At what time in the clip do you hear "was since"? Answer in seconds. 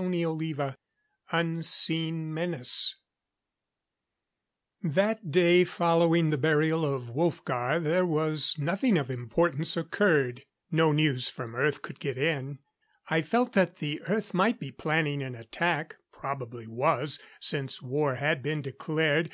16.66-17.82